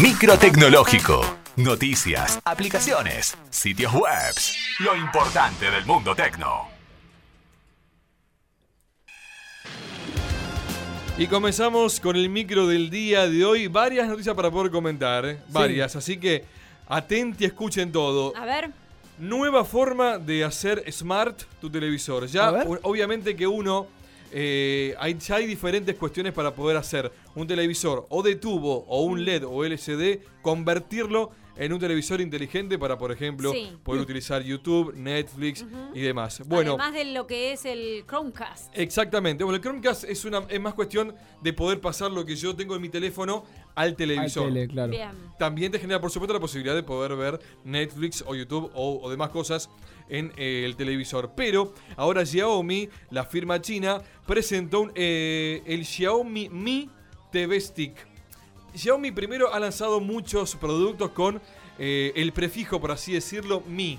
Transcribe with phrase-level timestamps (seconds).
[0.00, 1.20] Micro tecnológico.
[1.56, 4.34] Noticias, aplicaciones, sitios web.
[4.80, 6.68] Lo importante del mundo tecno.
[11.18, 13.66] Y comenzamos con el micro del día de hoy.
[13.66, 15.26] Varias noticias para poder comentar.
[15.26, 15.38] ¿eh?
[15.48, 15.96] Varias.
[15.96, 16.44] Así que
[16.88, 18.32] atenti, escuchen todo.
[18.36, 18.70] A ver.
[19.18, 22.26] Nueva forma de hacer smart tu televisor.
[22.26, 22.66] Ya, A ver.
[22.66, 23.86] o- obviamente que uno.
[24.32, 29.02] Eh, hay, ya hay diferentes cuestiones para poder hacer un televisor o de tubo o
[29.02, 33.76] un LED o LCD, convertirlo en un televisor inteligente para, por ejemplo, Sí.
[33.82, 36.40] poder utilizar YouTube, Netflix y demás.
[36.46, 38.72] Bueno, Además de lo que es el Chromecast.
[38.78, 39.44] Exactamente.
[39.44, 42.76] Bueno, el Chromecast es, una, es más cuestión de poder pasar lo que yo tengo
[42.76, 43.44] en mi teléfono
[43.80, 44.46] al televisor.
[44.48, 44.90] Al tele, claro.
[44.90, 45.10] Bien.
[45.38, 49.10] También te genera, por supuesto, la posibilidad de poder ver Netflix o YouTube o, o
[49.10, 49.70] demás cosas
[50.10, 51.32] en eh, el televisor.
[51.34, 56.90] Pero ahora Xiaomi, la firma china, presentó un, eh, el Xiaomi Mi
[57.32, 57.94] TV Stick.
[58.74, 61.40] Xiaomi primero ha lanzado muchos productos con
[61.78, 63.98] eh, el prefijo, por así decirlo, Mi.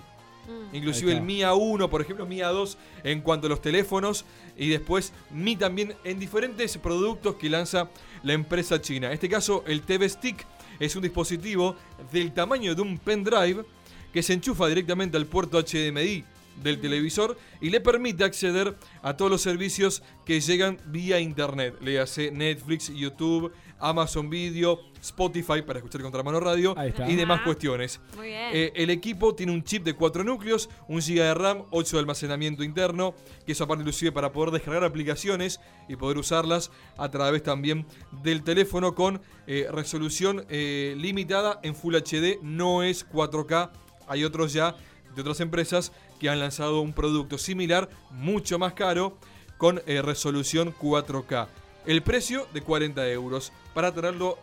[0.73, 1.25] Inclusive Ahí el está.
[1.25, 4.25] Mi A1, por ejemplo, Mi A2 en cuanto a los teléfonos
[4.57, 7.89] y después Mi también en diferentes productos que lanza
[8.23, 9.07] la empresa china.
[9.07, 10.45] En este caso, el TV Stick
[10.79, 11.75] es un dispositivo
[12.11, 13.63] del tamaño de un pendrive
[14.11, 16.23] que se enchufa directamente al puerto HDMI
[16.63, 21.75] del televisor y le permite acceder a todos los servicios que llegan vía internet.
[21.81, 26.75] Le hace Netflix, YouTube, Amazon Video, Spotify para escuchar Contramano Radio
[27.07, 27.45] y demás Ajá.
[27.45, 27.99] cuestiones.
[28.15, 28.49] Muy bien.
[28.53, 31.99] Eh, el equipo tiene un chip de 4 núcleos, 1 GB de RAM, 8 de
[31.99, 37.41] almacenamiento interno, que eso aparte inclusive para poder descargar aplicaciones y poder usarlas a través
[37.41, 37.87] también
[38.23, 43.71] del teléfono con eh, resolución eh, limitada en Full HD, no es 4K.
[44.07, 44.75] Hay otros ya
[45.15, 49.17] de otras empresas que han lanzado un producto similar, mucho más caro,
[49.57, 51.47] con eh, resolución 4K.
[51.85, 53.51] El precio de 40 euros.
[53.73, 54.37] Para tenerlo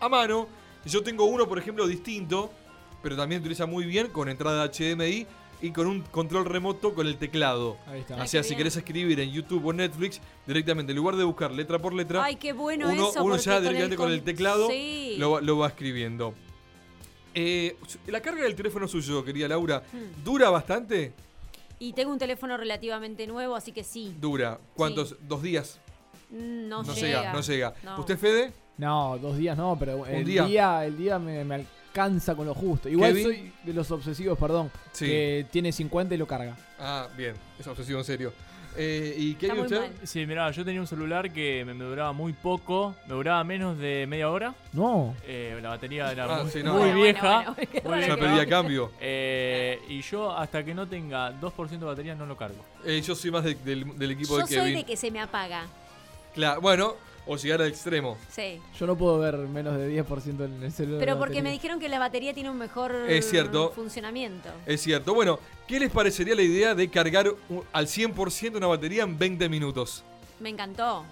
[0.00, 0.48] a mano,
[0.84, 2.50] yo tengo uno, por ejemplo, distinto,
[3.02, 5.26] pero también utiliza muy bien con entrada HDMI
[5.62, 7.76] y con un control remoto con el teclado.
[7.86, 8.16] Ahí está.
[8.16, 8.58] O Ay, sea, si bien.
[8.58, 12.36] querés escribir en YouTube o Netflix, directamente, en lugar de buscar letra por letra, Ay,
[12.36, 13.22] qué bueno uno, eso.
[13.22, 15.16] uno porque ya con directamente con el con- teclado Sí.
[15.18, 16.34] lo, va- lo va escribiendo.
[17.34, 17.76] Eh,
[18.08, 20.24] la carga del teléfono suyo, querida Laura, Hmm.
[20.24, 21.12] ¿dura bastante?
[21.78, 24.14] Y tengo un teléfono relativamente nuevo, así que sí.
[24.20, 24.58] Dura.
[24.74, 25.16] ¿Cuántos?
[25.26, 25.78] ¿Dos días?
[26.30, 27.06] Mm, No, No llega.
[27.20, 27.74] llega, no llega.
[27.82, 28.00] No.
[28.00, 28.52] ¿Usted, Fede?
[28.76, 30.44] No, dos días no, pero el día?
[30.44, 32.88] día, el día me, me alcanza con lo justo.
[32.88, 33.24] Igual Kevin.
[33.24, 35.06] soy de los obsesivos, perdón, Sí.
[35.06, 36.56] que tiene 50 y lo carga.
[36.78, 37.34] Ah, bien.
[37.58, 38.32] Es obsesivo en serio.
[38.76, 39.80] Eh, ¿Y qué Está hay muy usted?
[39.80, 40.06] mal.
[40.06, 43.76] Sí, mirá, yo tenía un celular que me, me duraba muy poco, me duraba menos
[43.78, 44.54] de media hora.
[44.72, 45.14] No.
[45.26, 46.72] eh, la batería era Ah, muy, sí, no.
[46.74, 47.28] muy Bueno, vieja.
[47.36, 48.34] bueno, bueno, qué muy raro Ya que vieja.
[48.36, 48.92] pedía cambio.
[49.00, 52.64] Eh, y yo hasta que no tenga 2% de batería no lo cargo.
[52.84, 54.74] Eh, yo soy más de- del, del equipo Yo de soy Kevin.
[54.76, 55.66] de que se me apaga.
[56.34, 56.94] Claro, bueno,
[57.26, 58.16] o llegar al extremo.
[58.30, 58.60] Sí.
[58.78, 61.00] Yo no puedo ver menos de 10% en el celular.
[61.00, 63.72] Pero porque me dijeron que la batería tiene un mejor Es cierto.
[63.74, 64.48] funcionamiento.
[64.66, 65.14] Es cierto.
[65.14, 65.38] Bueno,
[65.68, 67.32] ¿qué les parecería la idea de cargar
[67.72, 70.02] al 100% una batería en 20 minutos?
[70.40, 71.04] Me encantó.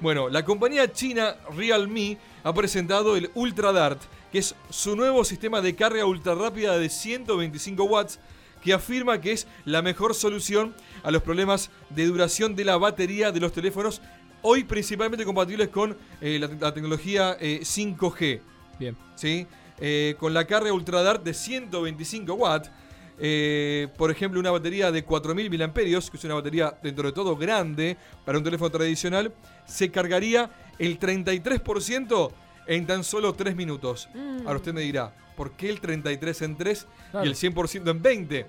[0.00, 5.60] Bueno, la compañía china Realme ha presentado el Ultra Dart, que es su nuevo sistema
[5.60, 8.18] de carga ultra rápida de 125 watts,
[8.62, 13.32] que afirma que es la mejor solución a los problemas de duración de la batería
[13.32, 14.00] de los teléfonos,
[14.42, 18.40] hoy principalmente compatibles con eh, la, la tecnología eh, 5G.
[18.78, 18.96] Bien.
[19.14, 19.46] ¿sí?
[19.78, 22.70] Eh, con la carga Ultra Dart de 125 watts.
[23.18, 27.36] eh, por ejemplo, una batería de 4000 mAh, que es una batería dentro de todo
[27.36, 29.32] grande para un teléfono tradicional,
[29.66, 32.30] se cargaría el 33%
[32.66, 34.08] en tan solo 3 minutos.
[34.14, 34.46] Mm.
[34.46, 37.26] Ahora usted me dirá, ¿por qué el 33 en 3 Claro.
[37.26, 38.46] y el 100% en 20?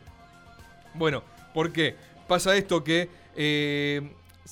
[0.96, 1.24] Bueno,
[1.54, 1.96] ¿por qué?
[2.28, 4.12] Pasa esto que eh,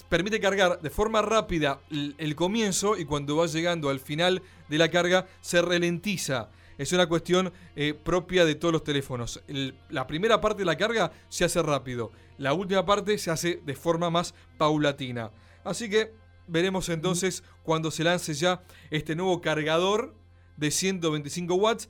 [0.10, 4.78] permite cargar de forma rápida el, el comienzo y cuando va llegando al final de
[4.78, 6.50] la carga se ralentiza.
[6.78, 9.42] Es una cuestión eh, propia de todos los teléfonos.
[9.48, 12.12] El- la primera parte de la carga se hace rápido.
[12.38, 15.32] La última parte se hace de forma más paulatina.
[15.64, 16.12] Así que
[16.48, 18.62] veremos entonces cuando se lance ya
[18.92, 20.14] este nuevo cargador
[20.58, 21.90] de 125 watts.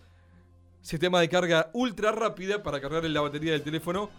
[0.82, 4.10] Sistema de carga ultra rápida para cargar la batería del teléfono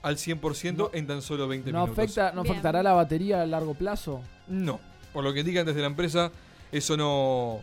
[0.00, 1.98] al 100% en tan solo 20 ¿No, minutos.
[1.98, 2.52] afecta, ¿No Bien.
[2.52, 4.22] afectará la batería a largo plazo?
[4.46, 4.80] No,
[5.12, 6.30] por lo que indican desde la empresa,
[6.72, 7.60] eso no,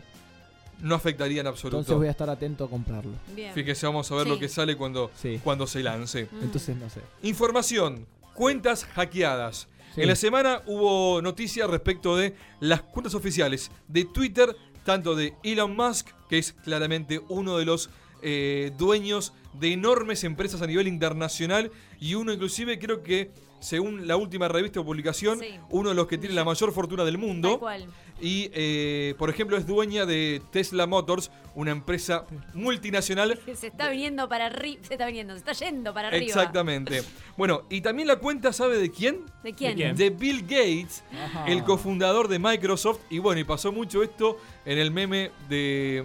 [0.82, 1.78] no afectaría en absoluto.
[1.80, 3.14] Entonces voy a estar atento a comprarlo.
[3.36, 3.54] Bien.
[3.54, 4.30] Fíjese, vamos a ver Sí.
[4.30, 5.40] lo que sale cuando, Sí.
[5.44, 6.28] cuando se lance.
[6.32, 6.44] Mm.
[6.44, 7.02] Entonces no sé.
[7.24, 8.06] Información,
[8.36, 9.68] cuentas hackeadas.
[9.96, 10.02] Sí.
[10.02, 15.76] En la semana hubo noticias respecto de las cuentas oficiales de Twitter, tanto de Elon
[15.76, 17.90] Musk, que es claramente uno de los
[18.22, 24.16] eh, dueños de enormes empresas a nivel internacional, y uno inclusive creo que según la
[24.16, 25.48] última revista o publicación, Sí.
[25.70, 27.60] uno de los que tiene la mayor fortuna del Tal mundo.
[27.60, 27.86] cual.
[28.22, 33.40] Y, eh, por ejemplo, es dueña de Tesla Motors, una empresa multinacional.
[33.46, 34.82] Que se está viniendo para arriba.
[34.88, 36.26] Se está viniendo, se está yendo para arriba.
[36.26, 37.02] Exactamente.
[37.38, 39.22] Bueno, y también la cuenta, ¿sabe de quién?
[39.44, 39.72] ¿De quién?
[39.72, 39.96] ¿De quién?
[39.96, 41.46] De Bill Gates, Ajá.
[41.48, 43.00] el cofundador de Microsoft.
[43.10, 46.04] Y bueno, y pasó mucho esto en el meme de,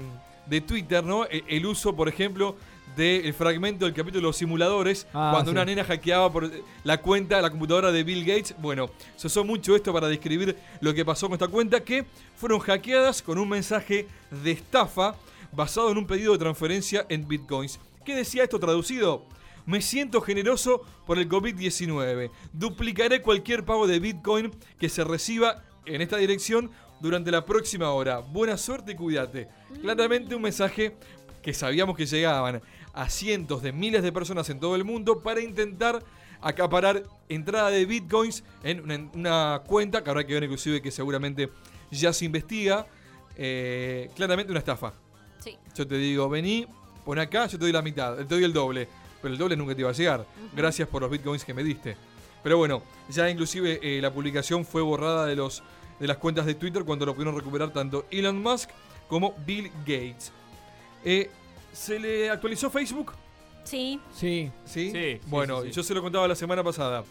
[0.50, 1.24] de Twitter, ¿no?
[1.24, 2.56] E- El uso, por ejemplo,
[2.96, 5.54] del fragmento del capítulo de los simuladores, Ah, cuando sí.
[5.54, 6.50] una nena hackeaba por
[6.84, 8.54] la cuenta, la computadora de Bill Gates.
[8.58, 12.04] Bueno, se usó mucho esto para describir lo que pasó con esta cuenta, que
[12.36, 14.08] fueron hackeadas con un mensaje
[14.42, 15.14] de estafa
[15.52, 17.78] basado en un pedido de transferencia en bitcoins.
[18.04, 19.24] ¿Qué decía esto traducido?
[19.66, 22.30] Me siento generoso por el COVID-19.
[22.52, 24.50] Duplicaré cualquier pago de Bitcoin
[24.80, 26.70] que se reciba en esta dirección
[27.00, 28.18] durante la próxima hora.
[28.18, 29.48] Buena suerte y cuídate.
[29.80, 30.96] Claramente un mensaje
[31.42, 32.60] que sabíamos que llegaban
[32.92, 36.02] a cientos de miles de personas en todo el mundo para intentar
[36.40, 40.90] acaparar entrada de bitcoins en una, en una cuenta que habrá que ver inclusive que
[40.90, 41.50] seguramente
[41.90, 42.86] ya se investiga.
[43.36, 44.92] Eh, claramente una estafa.
[45.38, 45.56] Sí.
[45.74, 46.66] Yo te digo, vení,
[47.04, 48.86] pon acá, yo te doy la mitad, te doy el doble.
[49.22, 50.26] Pero el doble nunca te iba a llegar.
[50.54, 51.96] Gracias por los bitcoins que me diste.
[52.42, 55.62] Pero bueno, ya inclusive eh, la publicación fue borrada de, los,
[56.00, 58.70] de las cuentas de Twitter cuando lo pudieron recuperar tanto Elon Musk
[59.08, 60.32] como Bill Gates.
[61.04, 61.30] Eh,
[61.72, 63.12] ¿Se le actualizó Facebook?
[63.64, 64.00] Sí.
[64.12, 64.50] Sí.
[64.64, 64.90] ¿Sí?
[64.90, 65.74] Sí, bueno, sí, sí.
[65.74, 67.04] yo se lo contaba la semana pasada.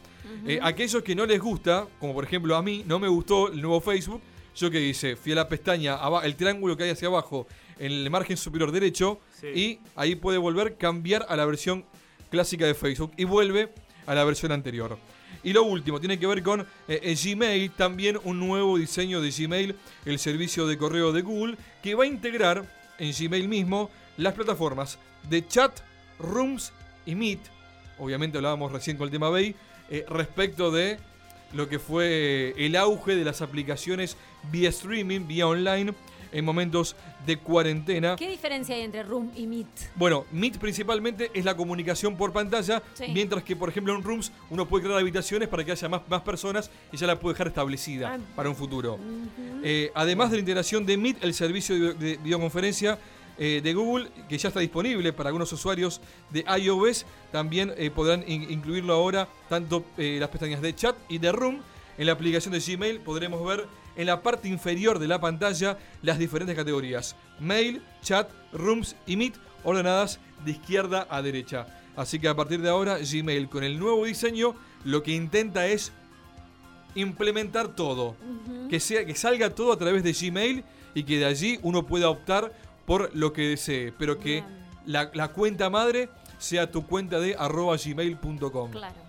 [0.45, 3.62] Eh, aquellos que no les gusta, como por ejemplo a mí, no me gustó el
[3.62, 4.21] nuevo Facebook.
[4.56, 7.47] Yo que hice, fui a la pestaña, el triángulo que hay hacia abajo,
[7.77, 9.47] en el margen superior derecho, Sí.
[9.56, 11.86] y ahí puede volver, cambiar a la versión
[12.30, 13.71] clásica de Facebook y vuelve
[14.09, 14.97] a la versión anterior.
[15.44, 19.29] Y lo último, tiene que ver con eh, eh, Gmail, también un nuevo diseño de
[19.29, 22.65] Gmail, el servicio de correo de Google, que va a integrar
[22.97, 24.97] en Gmail mismo las plataformas
[25.29, 25.79] de chat,
[26.17, 26.73] Rooms
[27.06, 27.39] y Meet.
[28.00, 29.56] Obviamente hablábamos recién con el tema Bay,
[29.91, 30.97] eh, respecto de
[31.53, 34.17] lo que fue el auge de las aplicaciones
[34.51, 35.94] vía streaming, vía online,
[36.31, 36.95] en momentos
[37.25, 38.15] de cuarentena.
[38.15, 39.67] ¿Qué diferencia hay entre Room y Meet?
[39.95, 43.05] Bueno, Meet principalmente es la comunicación por pantalla, Sí.
[43.13, 46.21] mientras que, por ejemplo, en Rooms uno puede crear habitaciones para que haya más, más
[46.21, 48.19] personas y ya la puede dejar establecida Ah.
[48.35, 48.99] para un futuro.
[49.63, 52.97] Eh, además de la integración de Meet, el servicio de, de videoconferencia
[53.41, 58.21] eh, de Google, que ya está disponible para algunos usuarios de iOS, también eh, podrán
[58.27, 61.61] in- incluirlo ahora tanto eh, las pestañas de chat y de Room.
[62.00, 63.68] En la aplicación de Gmail podremos ver
[63.98, 67.18] en la parte inferior de la pantalla las diferentes categorías.
[67.42, 69.36] Mail, chat, Rooms y Meet
[69.66, 71.68] ordenadas de izquierda a derecha.
[71.98, 74.56] Así que a partir de ahora Gmail con el nuevo diseño
[74.86, 75.92] lo que intenta es
[76.96, 78.16] implementar todo
[78.69, 80.63] que, sea, que salga todo a través de Gmail
[80.96, 82.54] y que de allí uno pueda optar
[82.86, 84.46] por lo que desee, pero que
[84.86, 86.07] la cuenta madre
[86.38, 88.72] sea tu cuenta de arroba gmail.com.
[88.72, 89.08] Claro.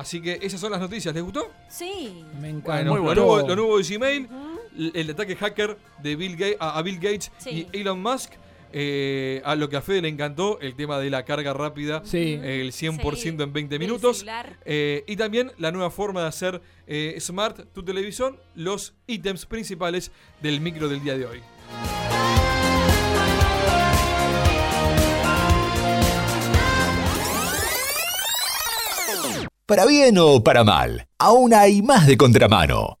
[0.00, 1.50] Así que esas son las noticias, ¿les gustó?
[1.68, 2.24] Sí.
[2.40, 2.72] Me encanta.
[2.90, 3.22] Bueno, muy lo, bueno.
[3.26, 4.28] nuevo, lo nuevo de Gmail,
[4.78, 7.66] el, el ataque hacker de Bill Gates, a, a Bill Gates Sí.
[7.70, 8.32] y Elon Musk,
[8.72, 12.38] eh, a lo que a Fede le encantó, el tema de la carga rápida, Sí.
[12.42, 14.24] el 100% Sí, en 20 del minutos.
[14.64, 20.12] Eh, y también la nueva forma de hacer eh, smart tu televisión, los ítems principales
[20.40, 21.40] del micro del día de hoy.
[29.70, 32.99] Para bien o para mal, aún hay más de contramano.